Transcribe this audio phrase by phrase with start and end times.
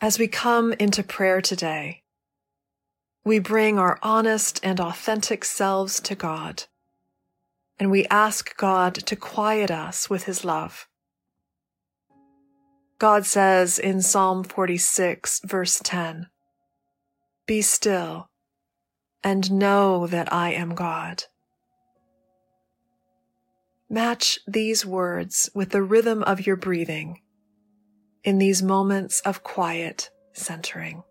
[0.00, 2.02] As we come into prayer today,
[3.24, 6.64] we bring our honest and authentic selves to God,
[7.78, 10.86] and we ask God to quiet us with His love.
[12.98, 16.26] God says in Psalm 46, verse 10,
[17.46, 18.28] Be still
[19.24, 21.24] and know that I am God.
[23.88, 27.22] Match these words with the rhythm of your breathing
[28.26, 31.04] in these moments of quiet centering.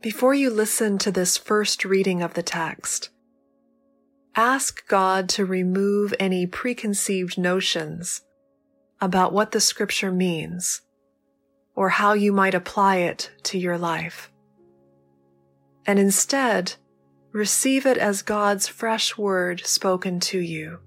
[0.00, 3.10] Before you listen to this first reading of the text,
[4.36, 8.20] ask God to remove any preconceived notions
[9.00, 10.82] about what the scripture means
[11.74, 14.30] or how you might apply it to your life.
[15.84, 16.74] And instead,
[17.32, 20.78] receive it as God's fresh word spoken to you.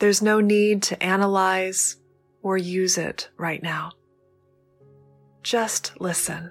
[0.00, 1.98] There's no need to analyze
[2.42, 3.92] or use it right now.
[5.44, 6.50] Just listen.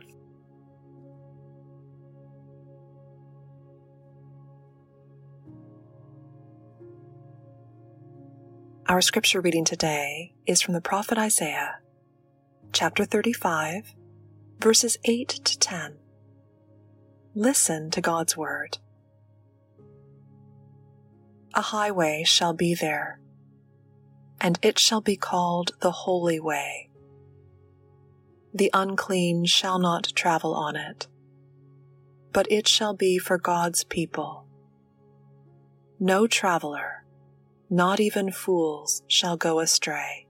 [8.92, 11.80] Our scripture reading today is from the prophet Isaiah,
[12.74, 13.94] chapter 35,
[14.60, 15.96] verses 8 to 10.
[17.34, 18.80] Listen to God's word.
[21.54, 23.22] A highway shall be there,
[24.42, 26.90] and it shall be called the Holy Way.
[28.54, 31.08] The unclean shall not travel on it,
[32.34, 34.48] but it shall be for God's people.
[35.98, 37.01] No traveler
[37.74, 40.28] not even fools shall go astray.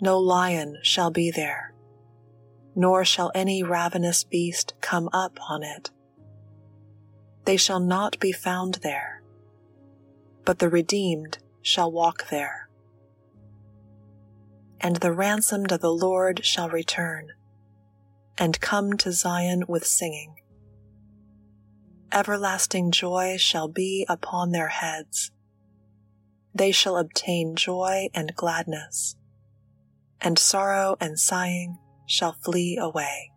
[0.00, 1.74] No lion shall be there,
[2.74, 5.90] nor shall any ravenous beast come up on it.
[7.44, 9.22] They shall not be found there,
[10.46, 12.70] but the redeemed shall walk there.
[14.80, 17.28] And the ransomed of the Lord shall return,
[18.38, 20.36] and come to Zion with singing.
[22.14, 25.30] Everlasting joy shall be upon their heads
[26.54, 29.16] they shall obtain joy and gladness,
[30.20, 33.32] and sorrow and sighing shall flee away.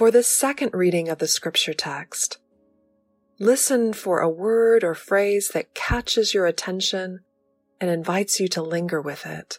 [0.00, 2.38] For the second reading of the scripture text,
[3.38, 7.20] listen for a word or phrase that catches your attention
[7.82, 9.58] and invites you to linger with it.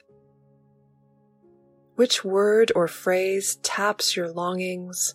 [1.93, 5.13] Which word or phrase taps your longings,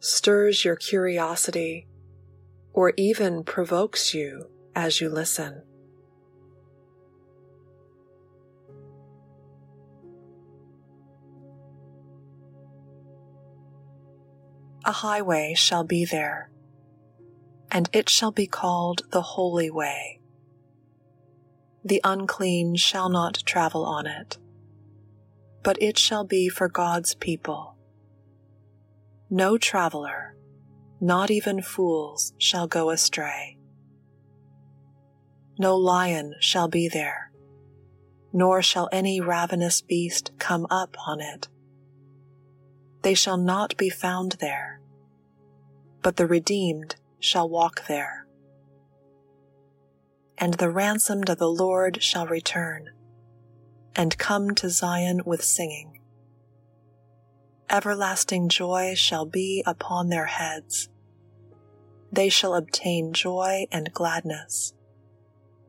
[0.00, 1.88] stirs your curiosity,
[2.74, 5.62] or even provokes you as you listen?
[14.88, 16.50] A highway shall be there,
[17.70, 20.18] and it shall be called the Holy Way.
[21.84, 24.38] The unclean shall not travel on it,
[25.62, 27.76] but it shall be for God's people.
[29.28, 30.34] No traveler,
[31.02, 33.58] not even fools, shall go astray.
[35.58, 37.30] No lion shall be there,
[38.32, 41.46] nor shall any ravenous beast come up on it.
[43.02, 44.77] They shall not be found there
[46.08, 48.26] but the redeemed shall walk there.
[50.38, 52.88] And the ransomed of the Lord shall return,
[53.94, 56.00] and come to Zion with singing.
[57.68, 60.88] Everlasting joy shall be upon their heads.
[62.10, 64.72] they shall obtain joy and gladness,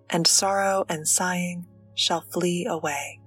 [0.10, 1.66] and sorrow and sighing
[1.96, 3.20] shall flee away.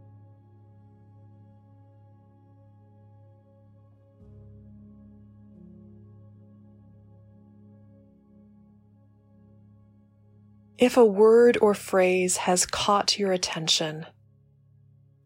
[10.82, 14.04] If a word or phrase has caught your attention,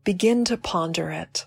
[0.05, 1.47] begin to ponder it.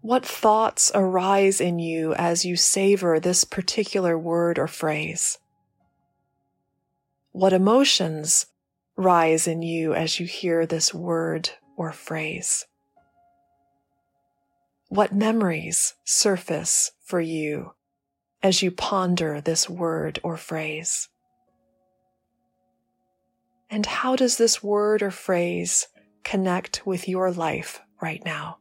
[0.00, 5.36] What thoughts arise in you as you savor this particular word or phrase?
[7.32, 8.46] What emotions
[8.96, 12.64] rise in you as you hear this word or phrase?
[14.88, 17.74] What memories surface for you
[18.42, 21.10] as you ponder this word or phrase?
[23.70, 25.88] And how does this word or phrase
[26.22, 28.58] connect with your life right now?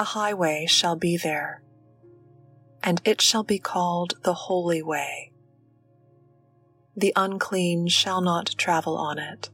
[0.00, 1.62] A highway shall be there,
[2.82, 5.30] and it shall be called the Holy Way.
[6.96, 9.50] The unclean shall not travel on it,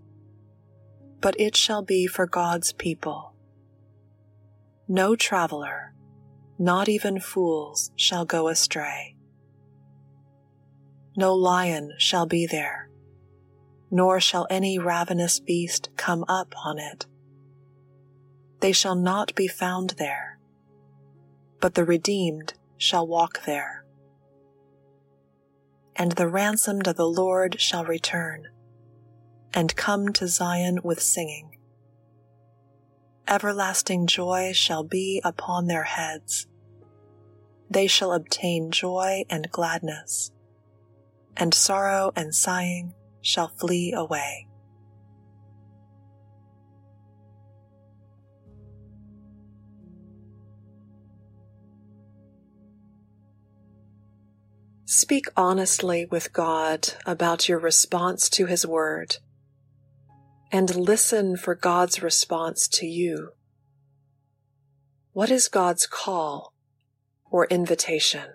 [1.21, 3.35] but it shall be for God's people.
[4.87, 5.93] No traveler,
[6.61, 9.17] not even fools, shall go astray.
[11.17, 12.89] No lion shall be there,
[13.91, 17.05] nor shall any ravenous beast come up on it.
[18.61, 20.36] They shall not be found there
[21.67, 23.85] but the redeemed shall walk there.
[25.97, 28.45] And the ransomed of the Lord shall return,
[29.53, 31.57] and come to Zion with singing.
[33.27, 36.47] Everlasting joy shall be upon their heads.
[37.69, 40.31] They shall obtain joy and gladness,
[41.37, 44.47] and sorrow and sighing shall flee away.
[54.97, 59.19] Speak honestly with God about your response to His Word
[60.51, 63.33] and listen for God's response to you.
[65.13, 66.55] What is God's call
[67.31, 68.31] or invitation?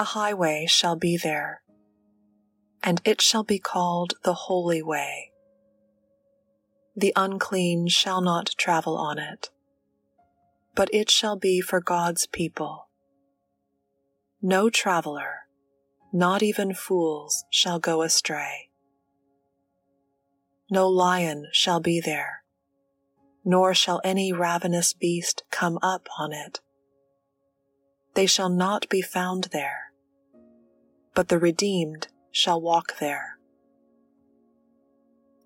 [0.00, 1.60] A highway shall be there,
[2.82, 5.30] and it shall be called the Holy Way.
[6.96, 9.50] The unclean shall not travel on it,
[10.74, 12.88] but it shall be for God's people.
[14.40, 15.40] No traveler,
[16.14, 18.70] not even fools, shall go astray.
[20.70, 22.42] No lion shall be there,
[23.44, 26.60] nor shall any ravenous beast come up on it.
[28.14, 29.89] They shall not be found there,
[31.20, 33.36] but the redeemed shall walk there.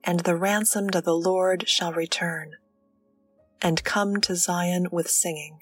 [0.04, 2.52] And the ransomed of the Lord shall return,
[3.60, 5.58] and come to Zion with singing.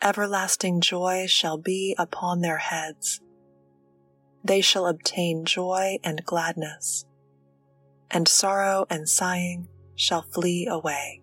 [0.00, 3.20] Everlasting joy shall be upon their heads.
[4.42, 7.04] They shall obtain joy and gladness,
[8.10, 11.20] and sorrow and sighing shall flee away.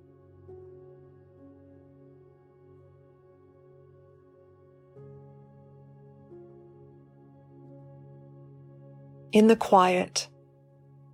[9.31, 10.29] In the quiet,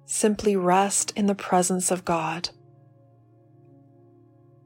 [0.06, 2.50] simply rest in the presence of God.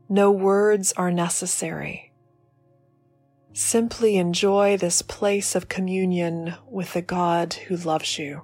[0.09, 2.13] No words are necessary.
[3.53, 8.43] Simply enjoy this place of communion with the God who loves you.